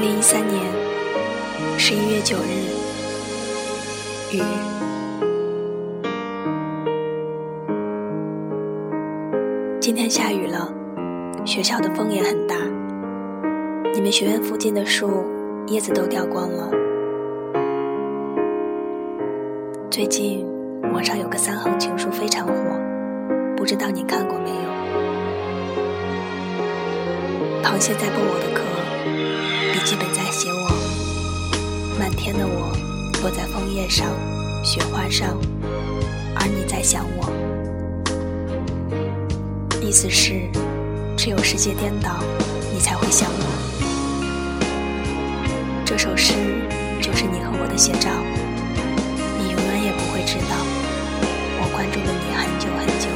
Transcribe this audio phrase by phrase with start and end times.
[0.00, 0.58] 零一三年
[1.76, 2.72] 十一月九日，
[4.34, 4.40] 雨。
[9.78, 10.72] 今天下雨了，
[11.44, 12.56] 学校的风也很大。
[13.92, 15.22] 你们学院附近的树
[15.66, 16.70] 叶子都掉光了。
[19.90, 20.46] 最近
[20.94, 22.54] 网上有个三行情书非常火，
[23.54, 24.54] 不知道你看过没有？
[27.62, 28.64] 螃蟹在剥我的壳，
[32.32, 32.70] 天的我
[33.22, 34.06] 落在枫叶上、
[34.62, 35.36] 雪花上，
[36.36, 37.28] 而你在想我。
[39.82, 40.48] 意思是，
[41.16, 42.22] 只有世界颠倒，
[42.72, 43.44] 你才会想我。
[45.84, 46.34] 这首诗
[47.02, 48.08] 就是你和我的写照，
[49.36, 50.54] 你永远也不会知道，
[51.58, 53.10] 我关注了你很久很久。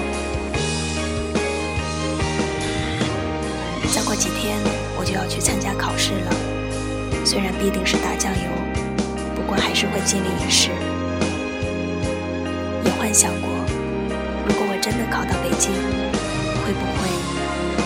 [3.95, 4.59] 再过几天
[4.99, 6.35] 我就要去参加考试了，
[7.25, 8.51] 虽然必定是打酱油，
[9.55, 10.71] 我还是会尽力一试。
[12.85, 13.49] 也幻想过，
[14.47, 15.71] 如果我真的考到北京，
[16.67, 17.07] 会不会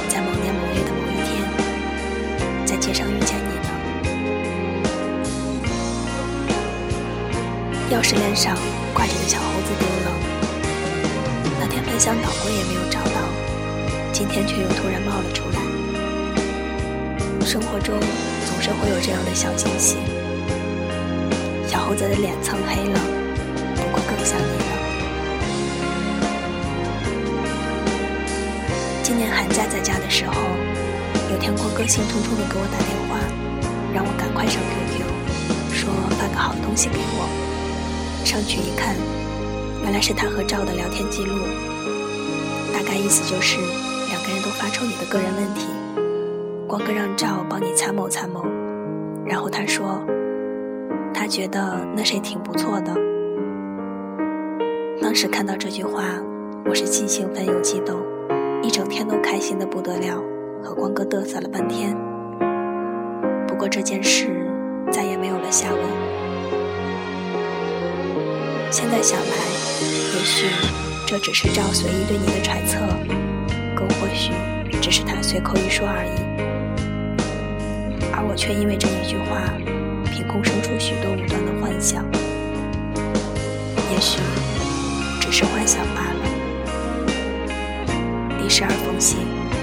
[0.09, 1.45] 在某年某月的某一天，
[2.65, 3.69] 在街上遇见你呢？
[7.93, 8.57] 钥匙链上
[8.95, 10.09] 挂着的小猴子丢了，
[11.61, 13.21] 那天翻箱倒柜也没有找到，
[14.11, 15.61] 今天却又突然冒了出来。
[17.45, 17.99] 生活中
[18.47, 19.97] 总是会有这样的小惊喜。
[21.89, 23.01] 小猴子的脸蹭黑了，
[23.77, 24.77] 不过更像你了。
[29.03, 30.35] 今年寒假在家的时候，
[31.33, 33.17] 有天光哥兴冲冲地给我打电话，
[33.95, 35.01] 让我赶快上 QQ，
[35.73, 37.27] 说发个好东西给我。
[38.23, 38.95] 上去一看，
[39.83, 41.39] 原来是他和赵的聊天记录，
[42.71, 43.57] 大概意思就是
[44.11, 45.69] 两个人都发出你的个人问题。
[46.67, 48.45] 光哥让赵帮你参谋参谋，
[49.25, 49.99] 然后他说，
[51.29, 52.95] 觉得那谁挺不错的。
[55.01, 56.03] 当时看到这句话，
[56.65, 58.01] 我是既兴奋又激动，
[58.63, 60.23] 一整天都开心的不得了，
[60.63, 61.97] 和光哥嘚瑟了半天。
[63.47, 64.29] 不过这件事
[64.91, 65.81] 再也没有了下文。
[68.71, 69.27] 现在想来，
[70.15, 70.47] 也许
[71.07, 72.81] 这只是赵随意对你的揣测，
[73.75, 74.33] 更或许
[74.81, 76.11] 只是他随口一说而已。
[78.13, 79.41] 而我却因为这一句话，
[80.19, 82.05] 凭空生出许多无端的幻想。
[83.93, 84.19] 也许
[85.21, 86.27] 只是幻想罢了。
[88.43, 89.58] 第十二封信。